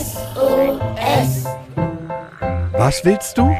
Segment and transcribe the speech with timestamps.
[0.00, 1.46] SOS.
[2.78, 3.50] Was willst du?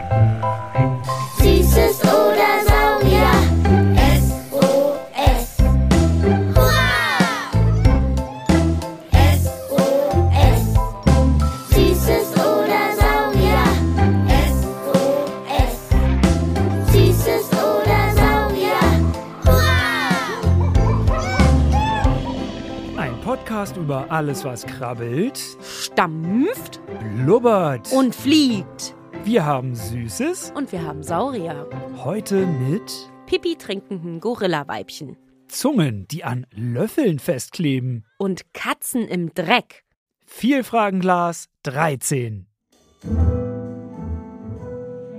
[23.90, 26.80] Über alles, was krabbelt, stampft
[27.24, 27.90] blubbert.
[27.92, 28.94] und fliegt.
[29.24, 30.52] wir haben Süßes.
[30.54, 31.68] Und wir haben Saurier.
[31.96, 35.16] Heute mit Pipi trinkenden Gorillaweibchen.
[35.48, 38.04] Zungen, die an Löffeln festkleben.
[38.16, 39.82] Und Katzen im Dreck.
[40.24, 42.46] Vielfragenglas 13.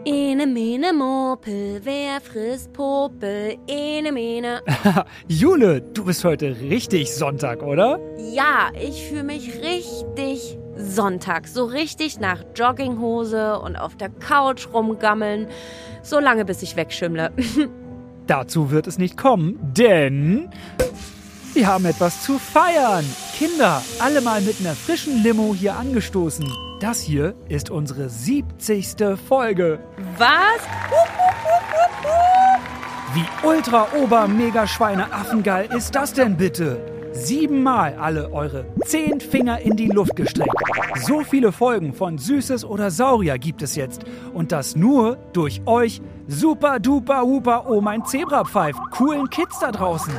[0.03, 3.57] Ene mene Mopel, wer frisst Popel?
[3.67, 4.61] Ene mene.
[5.27, 7.99] Jule, du bist heute richtig Sonntag, oder?
[8.17, 11.47] Ja, ich fühle mich richtig Sonntag.
[11.47, 15.47] So richtig nach Jogginghose und auf der Couch rumgammeln.
[16.01, 17.31] So lange, bis ich wegschimmle.
[18.25, 20.49] Dazu wird es nicht kommen, denn
[21.53, 23.05] wir haben etwas zu feiern.
[23.37, 26.70] Kinder, alle mal mit einer frischen Limo hier angestoßen.
[26.81, 28.95] Das hier ist unsere 70.
[29.27, 29.77] Folge.
[30.17, 30.27] Was?
[33.13, 36.83] Wie ultra ober mega schweine affengeil ist das denn bitte?
[37.13, 40.55] Siebenmal alle eure zehn Finger in die Luft gestreckt.
[41.05, 44.05] So viele Folgen von Süßes oder Saurier gibt es jetzt.
[44.33, 48.79] Und das nur durch euch super duper huper oh mein Zebra pfeift.
[48.89, 50.13] Coolen Kids da draußen.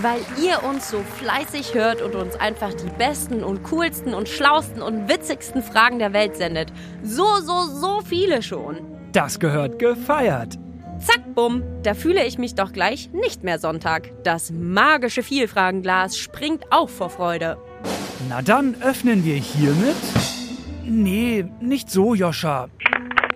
[0.00, 4.82] Weil ihr uns so fleißig hört und uns einfach die besten und coolsten und schlausten
[4.82, 6.72] und witzigsten Fragen der Welt sendet.
[7.02, 8.78] So, so, so viele schon.
[9.12, 10.58] Das gehört gefeiert.
[10.98, 14.12] Zack, bumm, da fühle ich mich doch gleich nicht mehr Sonntag.
[14.22, 17.58] Das magische Vielfragenglas springt auch vor Freude.
[18.28, 19.96] Na dann öffnen wir hiermit.
[20.84, 22.68] Nee, nicht so, Joscha.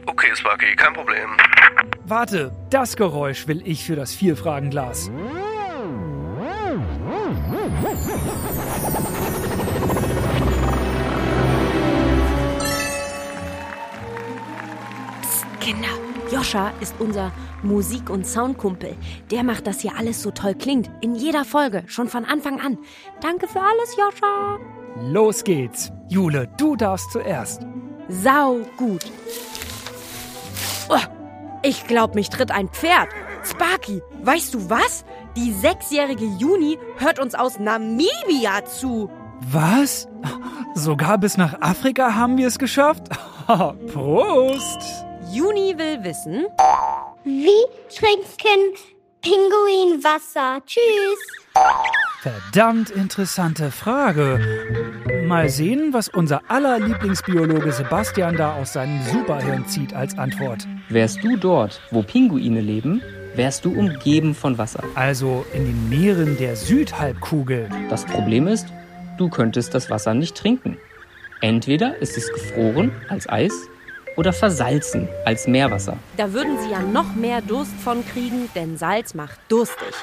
[0.06, 1.30] Okay, Sparky, kein Problem.
[2.04, 5.10] Warte, das Geräusch will ich für das Vielfragenglas.
[16.36, 17.32] Joscha ist unser
[17.62, 18.94] Musik- und Soundkumpel.
[19.30, 20.90] Der macht, dass hier alles so toll klingt.
[21.00, 22.76] In jeder Folge, schon von Anfang an.
[23.22, 24.58] Danke für alles, Joscha.
[25.00, 25.90] Los geht's.
[26.10, 27.62] Jule, du darfst zuerst.
[28.10, 29.06] Sau gut.
[30.90, 30.98] Oh,
[31.62, 33.08] ich glaub, mich tritt ein Pferd.
[33.42, 35.06] Sparky, weißt du was?
[35.38, 39.08] Die sechsjährige Juni hört uns aus Namibia zu.
[39.40, 40.06] Was?
[40.74, 43.04] Sogar bis nach Afrika haben wir es geschafft?
[43.46, 45.05] Prost!
[45.32, 46.46] Juni will wissen,
[47.24, 47.48] Wie
[47.94, 48.76] trinken
[49.22, 50.60] Pinguin Wasser?
[50.64, 51.18] Tschüss.
[52.20, 54.40] Verdammt interessante Frage.
[55.26, 60.66] Mal sehen, was unser aller Lieblingsbiologe Sebastian da aus seinem Superhirn zieht als Antwort.
[60.88, 63.02] Wärst du dort, wo Pinguine leben,
[63.34, 64.84] wärst du umgeben von Wasser.
[64.94, 67.68] Also in den Meeren der Südhalbkugel.
[67.90, 68.66] Das Problem ist,
[69.18, 70.78] du könntest das Wasser nicht trinken.
[71.40, 73.52] Entweder ist es gefroren als Eis
[74.16, 75.96] oder versalzen als Meerwasser.
[76.16, 79.94] da würden sie ja noch mehr Durst von kriegen, denn Salz macht durstig.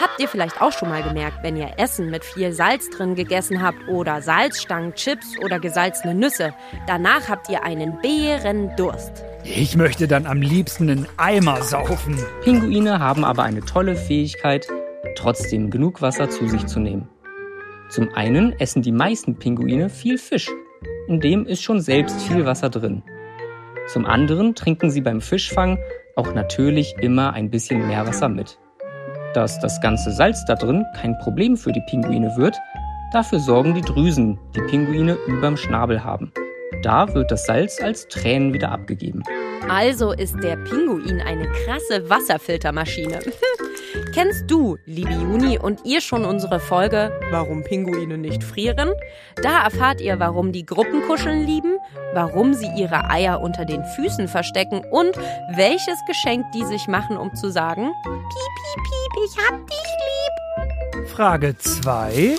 [0.00, 3.62] Habt ihr vielleicht auch schon mal gemerkt, wenn ihr Essen mit viel Salz drin gegessen
[3.62, 6.54] habt oder Salzstangen, Chips oder gesalzene Nüsse?
[6.86, 9.24] Danach habt ihr einen Bärendurst.
[9.44, 12.18] Ich möchte dann am liebsten einen Eimer saufen.
[12.42, 14.66] Pinguine haben aber eine tolle Fähigkeit,
[15.16, 17.08] trotzdem genug Wasser zu sich zu nehmen.
[17.88, 20.50] Zum einen essen die meisten Pinguine viel Fisch.
[21.08, 23.02] In dem ist schon selbst viel Wasser drin.
[23.86, 25.78] Zum anderen trinken sie beim Fischfang
[26.16, 28.58] auch natürlich immer ein bisschen Meerwasser mit.
[29.32, 32.56] Dass das ganze Salz da drin kein Problem für die Pinguine wird,
[33.12, 36.32] dafür sorgen die Drüsen, die Pinguine überm Schnabel haben.
[36.82, 39.22] Da wird das Salz als Tränen wieder abgegeben.
[39.68, 43.20] Also ist der Pinguin eine krasse Wasserfiltermaschine.
[44.12, 48.90] Kennst du, liebe Juni, und ihr schon unsere Folge Warum Pinguine nicht frieren?
[49.42, 51.78] Da erfahrt ihr, warum die Gruppenkuscheln lieben,
[52.14, 55.16] warum sie ihre Eier unter den Füßen verstecken und
[55.54, 61.08] welches Geschenk die sich machen, um zu sagen, piep, piep, piep, ich hab dich lieb.
[61.08, 62.36] Frage 2.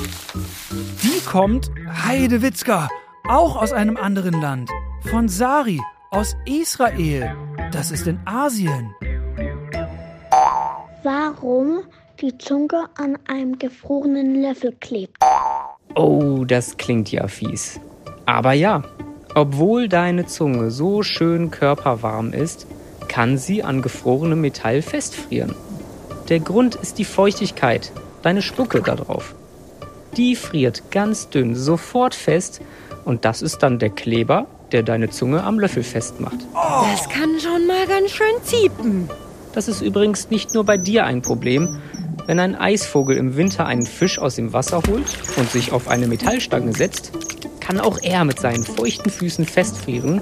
[1.04, 1.72] Die kommt
[2.06, 2.90] Heidewitzka,
[3.28, 4.70] auch aus einem anderen Land.
[5.10, 5.82] Von Sari,
[6.12, 7.36] aus Israel.
[7.72, 8.94] Das ist in Asien.
[11.04, 11.80] Warum
[12.22, 15.18] die Zunge an einem gefrorenen Löffel klebt.
[15.96, 17.80] Oh, das klingt ja fies.
[18.26, 18.84] Aber ja,
[19.36, 22.68] obwohl deine Zunge so schön körperwarm ist,
[23.08, 25.56] kann sie an gefrorenem Metall festfrieren.
[26.30, 27.92] Der Grund ist die Feuchtigkeit.
[28.24, 29.36] deine Spucke da drauf.
[30.18, 32.62] Die friert ganz dünn sofort fest
[33.06, 36.40] und das ist dann der Kleber, der deine Zunge am Löffel festmacht.
[36.54, 39.10] Das kann schon mal ganz schön ziepen.
[39.58, 41.80] Das ist übrigens nicht nur bei dir ein Problem.
[42.28, 46.06] Wenn ein Eisvogel im Winter einen Fisch aus dem Wasser holt und sich auf eine
[46.06, 47.12] Metallstange setzt,
[47.60, 50.22] kann auch er mit seinen feuchten Füßen festfrieren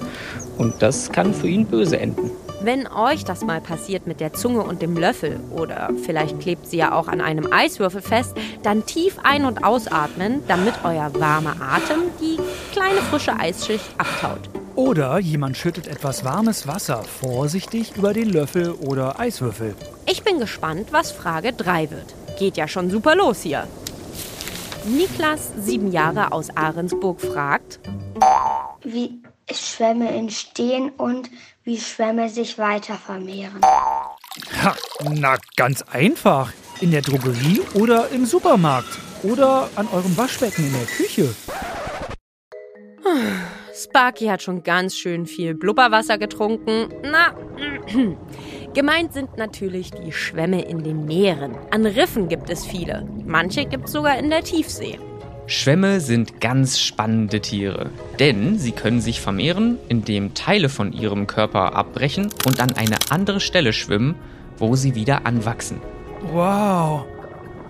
[0.57, 2.31] und das kann für ihn böse enden.
[2.61, 6.77] Wenn euch das mal passiert mit der Zunge und dem Löffel oder vielleicht klebt sie
[6.77, 12.03] ja auch an einem Eiswürfel fest, dann tief ein- und ausatmen, damit euer warmer Atem
[12.21, 12.37] die
[12.71, 14.64] kleine frische Eisschicht abtaut.
[14.75, 19.73] Oder jemand schüttet etwas warmes Wasser vorsichtig über den Löffel oder Eiswürfel.
[20.05, 22.13] Ich bin gespannt, was Frage 3 wird.
[22.37, 23.67] Geht ja schon super los hier.
[24.85, 27.79] Niklas, sieben Jahre aus Ahrensburg, fragt,
[28.83, 31.29] wie Schwämme entstehen und
[31.63, 33.61] wie Schwämme sich weiter vermehren.
[34.61, 34.75] Ha,
[35.13, 36.51] na, ganz einfach.
[36.81, 38.99] In der Drogerie oder im Supermarkt.
[39.23, 41.33] Oder an eurem Waschbecken in der Küche.
[43.75, 46.87] Sparky hat schon ganz schön viel Blubberwasser getrunken.
[47.03, 47.35] Na,
[48.73, 51.55] gemeint sind natürlich die Schwämme in den Meeren.
[51.71, 53.05] An Riffen gibt es viele.
[53.25, 54.97] Manche gibt es sogar in der Tiefsee.
[55.47, 61.75] Schwämme sind ganz spannende Tiere, denn sie können sich vermehren, indem Teile von ihrem Körper
[61.75, 64.15] abbrechen und an eine andere Stelle schwimmen,
[64.57, 65.81] wo sie wieder anwachsen.
[66.31, 67.03] Wow,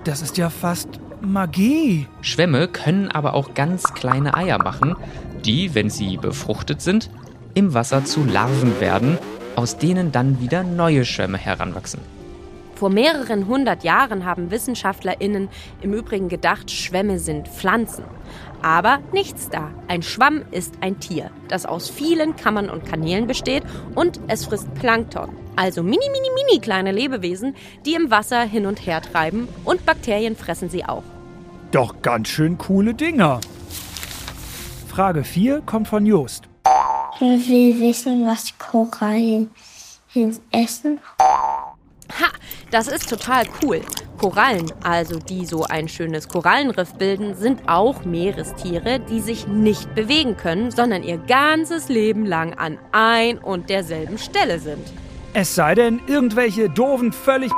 [0.04, 0.88] das ist ja fast
[1.19, 2.07] Magie.
[2.22, 4.96] Schwämme können aber auch ganz kleine Eier machen,
[5.45, 7.09] die, wenn sie befruchtet sind,
[7.53, 9.18] im Wasser zu Larven werden,
[9.56, 12.01] aus denen dann wieder neue Schwämme heranwachsen.
[12.75, 15.47] Vor mehreren hundert Jahren haben WissenschaftlerInnen
[15.81, 18.03] im Übrigen gedacht, Schwämme sind Pflanzen.
[18.62, 19.71] Aber nichts da.
[19.88, 23.63] Ein Schwamm ist ein Tier, das aus vielen Kammern und Kanälen besteht
[23.94, 25.30] und es frisst Plankton.
[25.56, 27.56] Also mini, mini, mini kleine Lebewesen,
[27.86, 31.03] die im Wasser hin und her treiben und Bakterien fressen sie auch.
[31.71, 33.39] Doch ganz schön coole Dinger.
[34.95, 36.47] Frage 4 kommt von Jost.
[37.15, 39.51] Ich will wissen, was Korallen
[40.53, 41.01] essen.
[41.19, 42.31] Ha,
[42.71, 43.81] das ist total cool.
[44.18, 50.38] Korallen, also die so ein schönes Korallenriff bilden, sind auch Meerestiere, die sich nicht bewegen
[50.38, 54.94] können, sondern ihr ganzes Leben lang an ein und derselben Stelle sind.
[55.33, 57.51] Es sei denn, irgendwelche doofen, völlig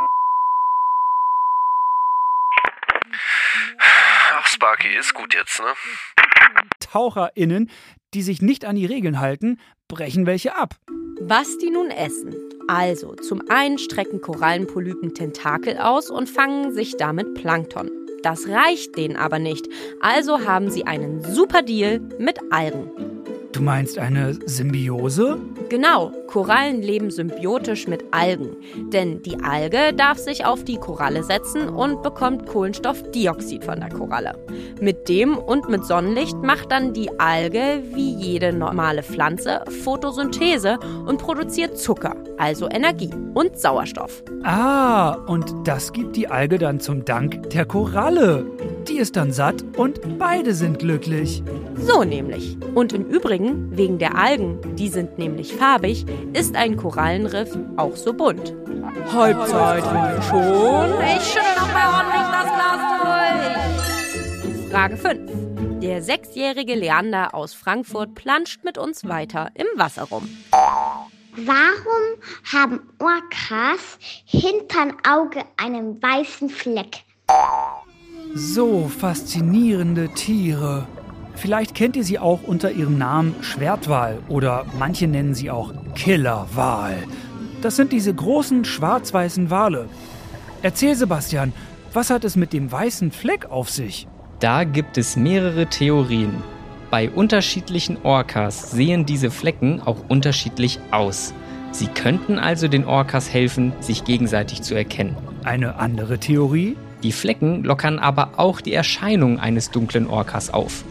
[3.80, 5.68] Ach, Sparky, ist gut jetzt, ne?
[6.92, 7.70] TaucherInnen,
[8.14, 10.76] die sich nicht an die Regeln halten, brechen welche ab.
[11.20, 12.36] Was die nun essen?
[12.68, 17.90] Also, zum einen strecken Korallenpolypen Tentakel aus und fangen sich damit Plankton.
[18.24, 19.68] Das reicht denen aber nicht,
[20.02, 22.92] also haben sie einen super Deal mit Algen.
[23.54, 25.40] Du meinst eine Symbiose?
[25.70, 28.56] Genau, Korallen leben symbiotisch mit Algen.
[28.92, 34.34] Denn die Alge darf sich auf die Koralle setzen und bekommt Kohlenstoffdioxid von der Koralle.
[34.82, 41.20] Mit dem und mit Sonnenlicht macht dann die Alge wie jede normale Pflanze Photosynthese und
[41.20, 44.24] produziert Zucker, also Energie und Sauerstoff.
[44.44, 48.46] Ah, und das gibt die Alge dann zum Dank der Koralle.
[48.88, 51.44] Die ist dann satt und beide sind glücklich.
[51.76, 52.58] So nämlich.
[52.74, 58.14] Und im Übrigen, wegen der Algen, die sind nämlich farbig, ist ein Korallenriff auch so
[58.14, 58.54] bunt.
[59.12, 59.84] Halbzeit
[60.24, 60.94] schon.
[61.02, 62.82] Ich schüttel noch mal ordentlich das Glas
[64.64, 64.72] durch.
[64.72, 65.82] Frage 5.
[65.82, 70.28] Der sechsjährige Leander aus Frankfurt planscht mit uns weiter im Wasser rum.
[71.36, 77.04] Warum haben Orcas hinterm Auge einen weißen Fleck?
[78.34, 80.88] So faszinierende Tiere.
[81.38, 86.98] Vielleicht kennt ihr sie auch unter ihrem Namen Schwertwal oder manche nennen sie auch Killerwal.
[87.62, 89.88] Das sind diese großen schwarz-weißen Wale.
[90.64, 91.54] Erzähl Sebastian,
[91.94, 94.08] was hat es mit dem weißen Fleck auf sich?
[94.40, 96.42] Da gibt es mehrere Theorien.
[96.90, 101.36] Bei unterschiedlichen Orcas sehen diese Flecken auch unterschiedlich aus.
[101.72, 105.16] Sie könnten also den Orcas helfen, sich gegenseitig zu erkennen.
[105.44, 106.76] Eine andere Theorie?
[107.04, 110.84] Die Flecken lockern aber auch die Erscheinung eines dunklen Orcas auf.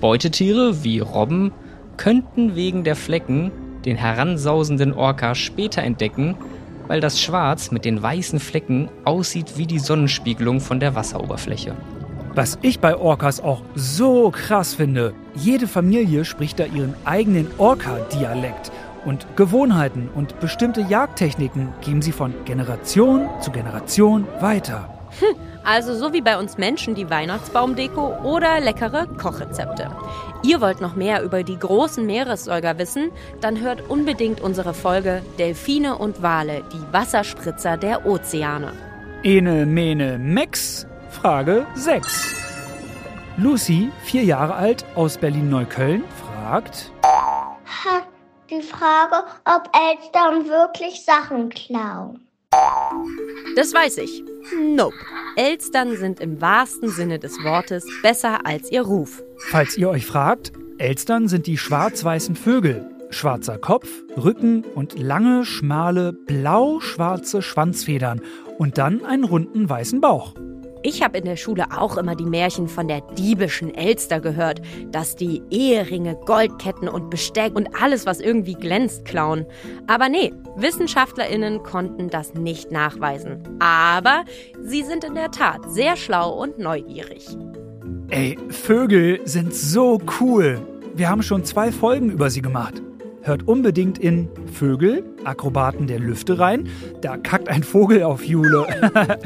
[0.00, 1.52] Beutetiere wie Robben
[1.96, 3.52] könnten wegen der Flecken
[3.84, 6.36] den heransausenden Orca später entdecken,
[6.86, 11.74] weil das Schwarz mit den weißen Flecken aussieht wie die Sonnenspiegelung von der Wasseroberfläche.
[12.34, 18.70] Was ich bei Orcas auch so krass finde, jede Familie spricht da ihren eigenen Orca-Dialekt
[19.04, 24.88] und Gewohnheiten und bestimmte Jagdtechniken geben sie von Generation zu Generation weiter.
[25.64, 29.90] Also so wie bei uns Menschen die Weihnachtsbaumdeko oder leckere Kochrezepte.
[30.42, 33.10] Ihr wollt noch mehr über die großen Meeressäuger wissen?
[33.40, 38.72] Dann hört unbedingt unsere Folge Delfine und Wale, die Wasserspritzer der Ozeane.
[39.22, 40.86] Ene, mene, mex.
[41.10, 42.36] Frage 6.
[43.36, 48.06] Lucy, vier Jahre alt, aus Berlin-Neukölln, fragt, Hat
[48.48, 52.29] die Frage, ob Eltern wirklich Sachen klauen.
[53.56, 54.24] Das weiß ich.
[54.58, 54.96] Nope.
[55.36, 59.22] Elstern sind im wahrsten Sinne des Wortes besser als ihr Ruf.
[59.50, 62.88] falls ihr euch fragt, Elstern sind die schwarz-weißen Vögel.
[63.10, 68.20] Schwarzer Kopf, Rücken und lange, schmale, blau-schwarze Schwanzfedern
[68.58, 70.34] und dann einen runden weißen Bauch.
[70.82, 75.14] Ich habe in der Schule auch immer die Märchen von der diebischen Elster gehört, dass
[75.14, 79.44] die Eheringe, Goldketten und Besteck und alles, was irgendwie glänzt, klauen.
[79.86, 83.42] Aber nee, WissenschaftlerInnen konnten das nicht nachweisen.
[83.58, 84.24] Aber
[84.62, 87.26] sie sind in der Tat sehr schlau und neugierig.
[88.08, 90.60] Ey, Vögel sind so cool.
[90.94, 92.82] Wir haben schon zwei Folgen über sie gemacht.
[93.22, 96.68] Hört unbedingt in Vögel, Akrobaten der Lüfte rein.
[97.02, 98.66] Da kackt ein Vogel auf Jule.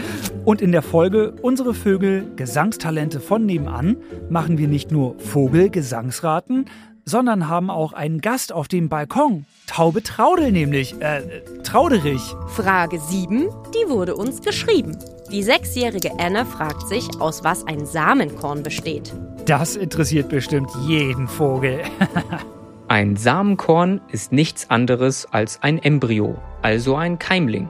[0.45, 3.97] Und in der Folge Unsere Vögel, Gesangstalente von nebenan
[4.29, 6.67] machen wir nicht nur Vogelgesangsraten,
[7.05, 9.45] sondern haben auch einen Gast auf dem Balkon.
[9.69, 11.01] Taube Traudel nämlich.
[11.01, 12.35] Äh, Trauderich.
[12.49, 14.99] Frage 7, die wurde uns geschrieben.
[15.31, 19.15] Die sechsjährige Anne fragt sich, aus was ein Samenkorn besteht.
[19.47, 21.81] Das interessiert bestimmt jeden Vogel.
[22.95, 27.69] Ein Samenkorn ist nichts anderes als ein Embryo, also ein Keimling.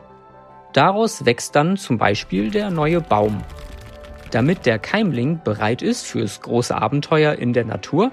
[0.74, 3.42] Daraus wächst dann zum Beispiel der neue Baum.
[4.32, 8.12] Damit der Keimling bereit ist fürs große Abenteuer in der Natur,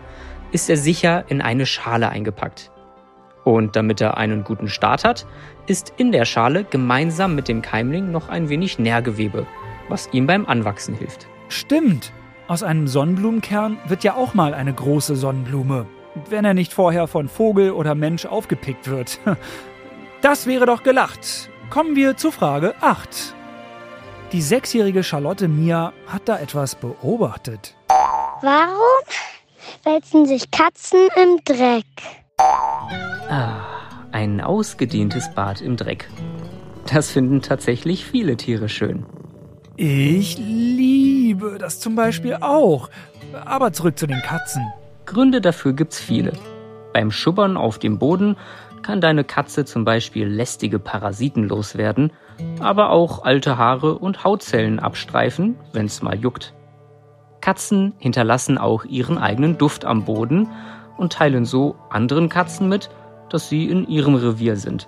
[0.54, 2.72] ist er sicher in eine Schale eingepackt.
[3.44, 5.28] Und damit er einen guten Start hat,
[5.68, 9.46] ist in der Schale gemeinsam mit dem Keimling noch ein wenig Nährgewebe,
[9.90, 11.28] was ihm beim Anwachsen hilft.
[11.50, 12.14] Stimmt.
[12.48, 15.88] Aus einem Sonnenblumenkern wird ja auch mal eine große Sonnenblume.
[16.30, 19.20] Wenn er nicht vorher von Vogel oder Mensch aufgepickt wird.
[20.22, 21.50] Das wäre doch gelacht.
[21.72, 23.34] Kommen wir zu Frage 8.
[24.34, 27.76] Die sechsjährige Charlotte Mia hat da etwas beobachtet.
[28.44, 29.04] Warum
[29.84, 31.86] wälzen sich Katzen im Dreck?
[32.38, 33.62] Ah,
[34.12, 36.08] ein ausgedehntes Bad im Dreck.
[36.86, 39.06] Das finden tatsächlich viele Tiere schön.
[39.76, 42.90] Ich liebe das zum Beispiel auch.
[43.46, 44.72] Aber zurück zu den Katzen.
[45.12, 46.32] Gründe dafür gibt's viele.
[46.94, 48.38] Beim Schubbern auf dem Boden
[48.82, 52.14] kann deine Katze zum Beispiel lästige Parasiten loswerden,
[52.62, 56.54] aber auch alte Haare und Hautzellen abstreifen, wenn's mal juckt.
[57.42, 60.48] Katzen hinterlassen auch ihren eigenen Duft am Boden
[60.96, 62.90] und teilen so anderen Katzen mit,
[63.30, 64.88] dass sie in ihrem Revier sind.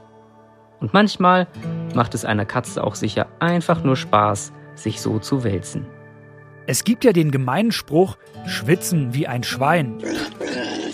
[0.80, 1.48] Und manchmal
[1.96, 5.86] macht es einer Katze auch sicher einfach nur Spaß, sich so zu wälzen.
[6.65, 9.98] Es gibt ja den gemeinen Spruch, schwitzen wie ein Schwein.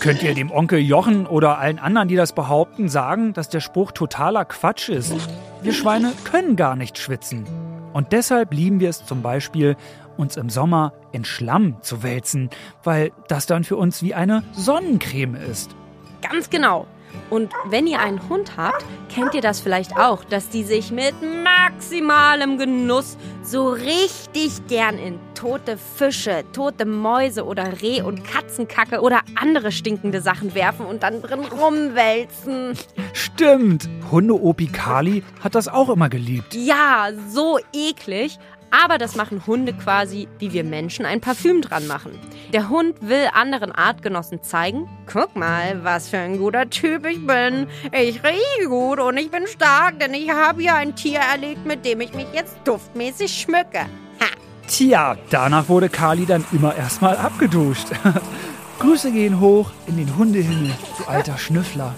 [0.00, 3.92] Könnt ihr dem Onkel Jochen oder allen anderen, die das behaupten, sagen, dass der Spruch
[3.92, 5.14] totaler Quatsch ist?
[5.62, 7.44] Wir Schweine können gar nicht schwitzen.
[7.92, 9.76] Und deshalb lieben wir es zum Beispiel,
[10.16, 12.50] uns im Sommer in Schlamm zu wälzen,
[12.82, 15.74] weil das dann für uns wie eine Sonnencreme ist.
[16.20, 16.86] Ganz genau.
[17.30, 21.14] Und wenn ihr einen Hund habt, kennt ihr das vielleicht auch, dass die sich mit
[21.22, 29.20] maximalem Genuss so richtig gern in tote Fische, tote Mäuse oder Reh- und Katzenkacke oder
[29.40, 32.76] andere stinkende Sachen werfen und dann drin rumwälzen.
[33.12, 36.54] Stimmt, Hunde-Opi Kali hat das auch immer geliebt.
[36.54, 38.38] Ja, so eklig.
[38.70, 42.12] Aber das machen Hunde quasi, wie wir Menschen ein Parfüm dran machen.
[42.52, 47.66] Der Hund will anderen Artgenossen zeigen, guck mal, was für ein guter Typ ich bin.
[47.92, 51.84] Ich rieche gut und ich bin stark, denn ich habe ja ein Tier erlegt, mit
[51.84, 53.80] dem ich mich jetzt duftmäßig schmücke.
[54.20, 54.26] Ha.
[54.68, 57.88] Tja, danach wurde Kali dann immer erstmal abgeduscht.
[58.78, 61.94] Grüße gehen hoch in den Hundehimmel, du alter Schnüffler.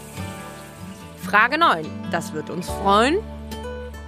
[1.23, 1.87] Frage 9.
[2.11, 3.19] Das wird uns freuen.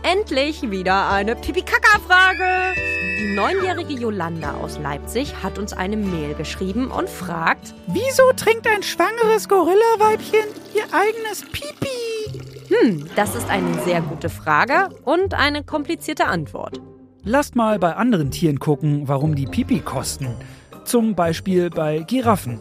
[0.05, 2.75] Endlich wieder eine Pipi-Kaka-Frage.
[3.19, 8.83] Die neunjährige Jolanda aus Leipzig hat uns eine Mail geschrieben und fragt, Wieso trinkt ein
[8.83, 10.45] schwangeres Gorillaweibchen
[10.75, 12.39] ihr eigenes Pipi?
[12.69, 16.83] hm, das ist eine sehr gute Frage und eine komplizierte Antwort.
[17.23, 20.37] Lasst mal bei anderen Tieren gucken, warum die Pipi kosten.
[20.85, 22.61] Zum Beispiel bei Giraffen.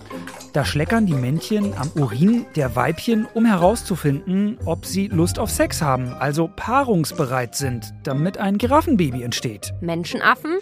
[0.54, 5.82] Da schleckern die Männchen am Urin der Weibchen, um herauszufinden, ob sie Lust auf Sex
[5.82, 9.74] haben, also paarungsbereit sind, damit ein Giraffenbaby entsteht.
[9.82, 10.60] Menschenaffen,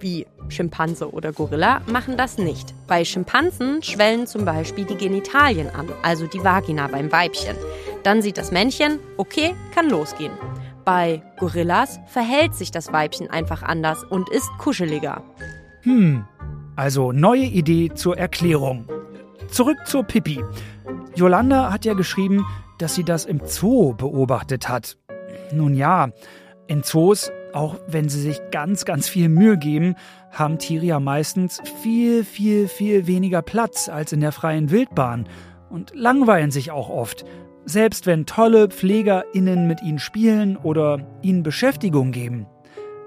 [0.00, 2.74] wie Schimpanse oder Gorilla, machen das nicht.
[2.88, 7.54] Bei Schimpansen schwellen zum Beispiel die Genitalien an, also die Vagina beim Weibchen.
[8.02, 10.32] Dann sieht das Männchen, okay, kann losgehen.
[10.84, 15.22] Bei Gorillas verhält sich das Weibchen einfach anders und ist kuscheliger.
[15.82, 16.24] Hm,
[16.74, 18.86] also neue Idee zur Erklärung.
[19.50, 20.42] Zurück zur Pippi.
[21.14, 22.46] Yolanda hat ja geschrieben,
[22.78, 24.96] dass sie das im Zoo beobachtet hat.
[25.52, 26.10] Nun ja,
[26.66, 29.94] in Zoos auch wenn sie sich ganz, ganz viel Mühe geben,
[30.30, 35.28] haben Tiere ja meistens viel, viel, viel weniger Platz als in der freien Wildbahn
[35.68, 37.24] und langweilen sich auch oft,
[37.64, 42.46] selbst wenn tolle PflegerInnen mit ihnen spielen oder ihnen Beschäftigung geben.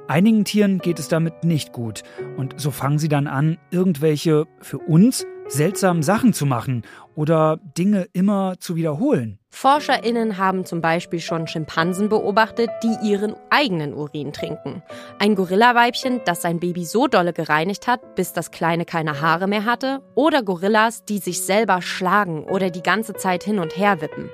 [0.08, 2.04] Einigen Tieren geht es damit nicht gut
[2.38, 6.84] und so fangen sie dann an, irgendwelche für uns seltsamen Sachen zu machen
[7.16, 9.40] oder Dinge immer zu wiederholen.
[9.50, 14.82] ForscherInnen haben zum Beispiel schon Schimpansen beobachtet, die ihren eigenen Urin trinken.
[15.20, 19.66] Ein Gorillaweibchen, das sein Baby so dolle gereinigt hat, bis das Kleine keine Haare mehr
[19.66, 20.02] hatte.
[20.16, 24.30] Oder Gorillas, die sich selber schlagen oder die ganze Zeit hin und her wippen.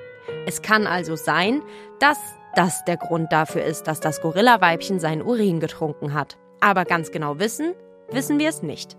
[0.45, 1.61] Es kann also sein,
[1.99, 2.17] dass
[2.55, 6.37] das der Grund dafür ist, dass das Gorillaweibchen seinen Urin getrunken hat.
[6.61, 7.73] Aber ganz genau wissen,
[8.09, 8.97] wissen wir es nicht.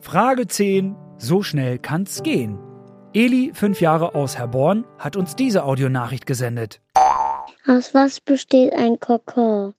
[0.00, 0.96] Frage 10.
[1.22, 2.58] So schnell kann's gehen.
[3.12, 6.80] Eli, fünf Jahre aus Herborn, hat uns diese Audionachricht gesendet.
[7.66, 9.74] Aus was besteht ein Kokon?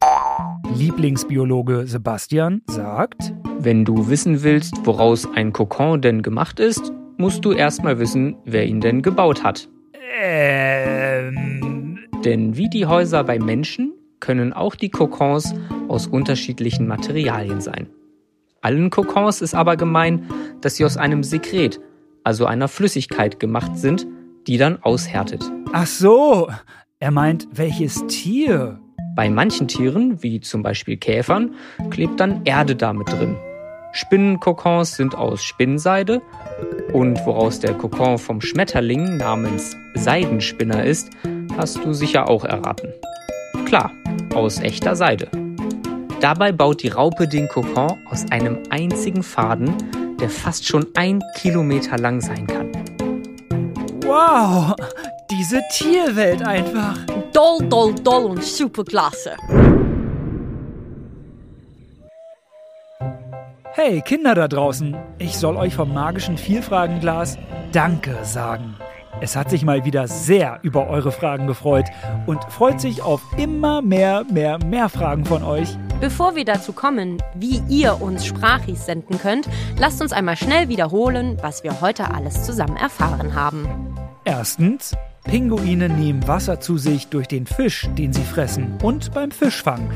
[0.75, 7.53] Lieblingsbiologe Sebastian sagt, Wenn du wissen willst, woraus ein Kokon denn gemacht ist, musst du
[7.53, 9.67] erstmal wissen, wer ihn denn gebaut hat.
[10.21, 15.55] ähm, Denn wie die Häuser bei Menschen können auch die Kokons
[15.87, 17.87] aus unterschiedlichen Materialien sein.
[18.61, 20.29] Allen Kokons ist aber gemein,
[20.61, 21.79] dass sie aus einem Sekret,
[22.23, 24.05] also einer Flüssigkeit gemacht sind,
[24.45, 25.43] die dann aushärtet.
[25.73, 26.49] ach so,
[26.99, 28.79] er meint, welches Tier?
[29.15, 31.55] Bei manchen Tieren, wie zum Beispiel Käfern,
[31.89, 33.35] klebt dann Erde damit drin.
[33.93, 36.21] Spinnenkokons sind aus Spinnseide
[36.93, 41.09] und woraus der Kokon vom Schmetterling namens Seidenspinner ist,
[41.57, 42.93] hast du sicher auch erraten.
[43.65, 43.91] Klar,
[44.33, 45.40] aus echter Seide.
[46.21, 49.73] Dabei baut die Raupe den Kokon aus einem einzigen Faden,
[50.19, 52.71] der fast schon ein Kilometer lang sein kann.
[54.05, 54.75] Wow,
[55.31, 56.99] diese Tierwelt einfach.
[57.33, 59.31] Doll, doll, doll und superklasse.
[63.73, 67.39] Hey Kinder da draußen, ich soll euch vom magischen Vielfragenglas
[67.71, 68.75] Danke sagen.
[69.21, 71.85] Es hat sich mal wieder sehr über eure Fragen gefreut
[72.27, 75.77] und freut sich auf immer mehr, mehr, mehr Fragen von euch.
[76.01, 81.37] Bevor wir dazu kommen, wie ihr uns Sprachis senden könnt, lasst uns einmal schnell wiederholen,
[81.43, 83.67] was wir heute alles zusammen erfahren haben.
[84.25, 89.91] Erstens, Pinguine nehmen Wasser zu sich durch den Fisch, den sie fressen, und beim Fischfang.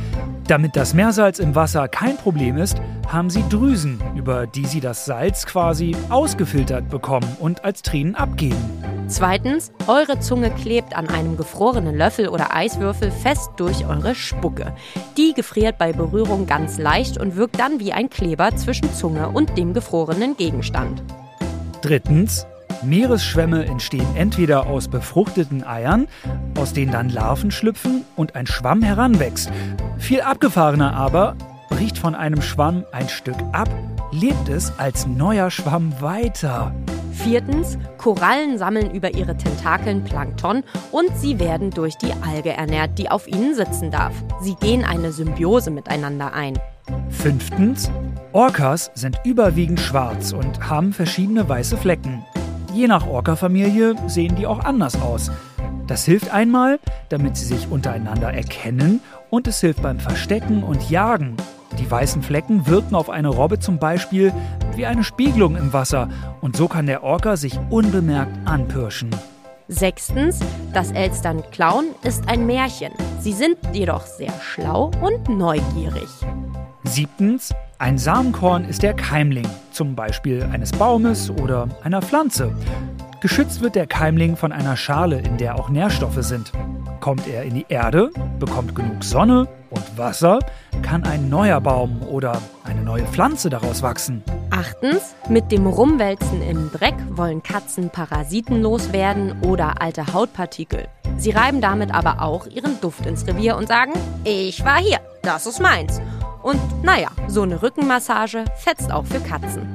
[0.48, 5.06] Damit das Meersalz im Wasser kein Problem ist, haben sie Drüsen, über die sie das
[5.06, 8.85] Salz quasi ausgefiltert bekommen und als Tränen abgeben.
[9.08, 14.74] Zweitens, eure Zunge klebt an einem gefrorenen Löffel oder Eiswürfel fest durch eure Spucke.
[15.16, 19.58] Die gefriert bei Berührung ganz leicht und wirkt dann wie ein Kleber zwischen Zunge und
[19.58, 21.04] dem gefrorenen Gegenstand.
[21.82, 22.48] Drittens,
[22.84, 26.08] Meeresschwämme entstehen entweder aus befruchteten Eiern,
[26.58, 29.52] aus denen dann Larven schlüpfen und ein Schwamm heranwächst.
[29.98, 31.36] Viel abgefahrener aber,
[31.70, 33.70] bricht von einem Schwamm ein Stück ab,
[34.12, 36.74] lebt es als neuer Schwamm weiter.
[37.16, 43.10] Viertens, Korallen sammeln über ihre Tentakeln Plankton und sie werden durch die Alge ernährt, die
[43.10, 44.14] auf ihnen sitzen darf.
[44.42, 46.60] Sie gehen eine Symbiose miteinander ein.
[47.10, 47.90] Fünftens,
[48.32, 52.24] Orcas sind überwiegend schwarz und haben verschiedene weiße Flecken.
[52.74, 55.32] Je nach Orca-Familie sehen die auch anders aus.
[55.88, 61.38] Das hilft einmal, damit sie sich untereinander erkennen und es hilft beim Verstecken und Jagen.
[61.80, 64.34] Die weißen Flecken wirken auf eine Robbe zum Beispiel
[64.78, 66.10] wie eine Spiegelung im Wasser
[66.42, 69.10] und so kann der Orca sich unbemerkt anpirschen.
[69.68, 70.40] Sechstens,
[70.74, 72.94] das Elstern-Klauen ist ein Märchen.
[73.20, 76.08] Sie sind jedoch sehr schlau und neugierig.
[76.84, 82.54] Siebtens, ein Samenkorn ist der Keimling, zum Beispiel eines Baumes oder einer Pflanze.
[83.22, 86.52] Geschützt wird der Keimling von einer Schale, in der auch Nährstoffe sind.
[87.00, 90.40] Kommt er in die Erde, bekommt genug Sonne und Wasser,
[90.84, 94.24] kann ein neuer Baum oder eine neue Pflanze daraus wachsen.
[94.56, 100.88] Achtens, mit dem Rumwälzen im Dreck wollen Katzen Parasiten loswerden oder alte Hautpartikel.
[101.18, 103.92] Sie reiben damit aber auch ihren Duft ins Revier und sagen,
[104.24, 106.00] ich war hier, das ist meins.
[106.42, 109.68] Und naja, so eine Rückenmassage fetzt auch für Katzen.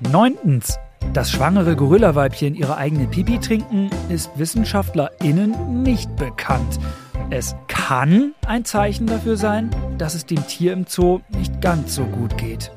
[0.00, 0.78] Neuntens,
[1.14, 6.78] dass schwangere Gorillaweibchen ihre eigene Pipi trinken, ist WissenschaftlerInnen nicht bekannt.
[7.30, 12.04] Es kann ein Zeichen dafür sein, dass es dem Tier im Zoo nicht ganz so
[12.04, 12.70] gut geht.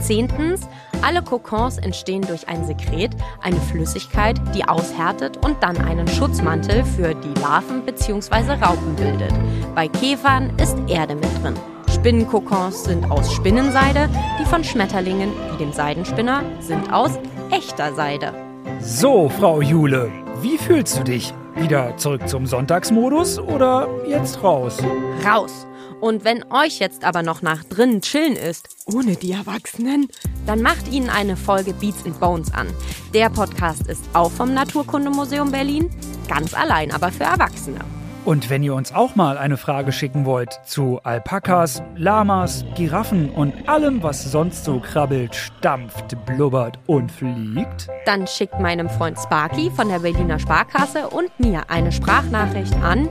[0.00, 0.68] Zehntens,
[1.02, 7.14] alle Kokons entstehen durch ein Sekret, eine Flüssigkeit, die aushärtet und dann einen Schutzmantel für
[7.14, 8.52] die Larven bzw.
[8.62, 9.32] Raupen bildet.
[9.74, 11.54] Bei Käfern ist Erde mit drin.
[11.88, 14.08] Spinnenkokons sind aus Spinnenseide,
[14.40, 17.18] die von Schmetterlingen, wie dem Seidenspinner, sind aus
[17.50, 18.32] echter Seide.
[18.80, 20.10] So, Frau Jule,
[20.40, 21.34] wie fühlst du dich?
[21.56, 24.78] Wieder zurück zum Sonntagsmodus oder jetzt raus?
[25.24, 25.66] Raus!
[26.00, 30.08] Und wenn euch jetzt aber noch nach drinnen chillen ist, ohne die Erwachsenen,
[30.46, 32.68] dann macht ihnen eine Folge Beats and Bones an.
[33.12, 35.90] Der Podcast ist auch vom Naturkundemuseum Berlin,
[36.28, 37.80] ganz allein aber für Erwachsene.
[38.24, 43.68] Und wenn ihr uns auch mal eine Frage schicken wollt zu Alpakas, Lamas, Giraffen und
[43.68, 49.88] allem, was sonst so krabbelt, stampft, blubbert und fliegt, Dann schickt meinem Freund Sparky von
[49.88, 53.08] der Berliner Sparkasse und mir eine Sprachnachricht an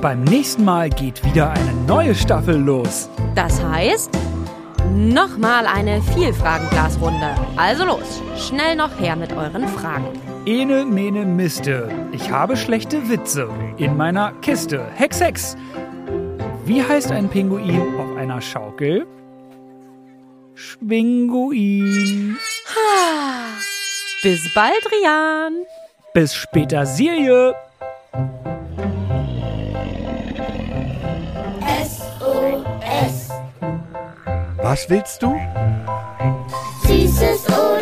[0.00, 3.08] beim nächsten Mal geht wieder eine neue Staffel los.
[3.34, 4.10] Das heißt,
[4.94, 7.34] nochmal eine Vielfragenglasrunde.
[7.56, 10.06] Also los, schnell noch her mit euren Fragen.
[10.46, 11.88] Ene, mene, miste.
[12.12, 14.86] Ich habe schlechte Witze in meiner Kiste.
[14.94, 15.56] Hex, Hex.
[16.64, 19.06] Wie heißt ein Pinguin auf einer Schaukel?
[20.58, 22.36] Schwinguin.
[22.74, 23.54] Ha.
[24.22, 25.64] Bis bald, Rian.
[26.12, 27.54] Bis später, Silje.
[31.62, 33.30] SOS.
[34.56, 35.38] Was willst du?
[36.88, 37.77] Süßes Ohr.